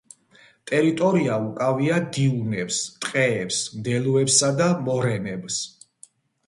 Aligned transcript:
ტერიტორია 0.69 1.35
უკავია 1.49 1.99
დიუნებს, 2.17 2.81
ტყეებს, 3.05 3.61
მდელოებსა 3.77 4.53
და 4.63 4.75
მორენებს. 4.91 5.63